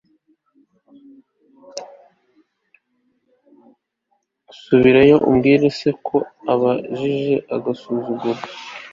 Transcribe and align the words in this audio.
subirayo 4.59 5.17
ubwire 5.29 5.67
so 5.79 5.91
ko 6.05 6.17
akabije 6.53 7.33
agasuzuguro 7.55 8.41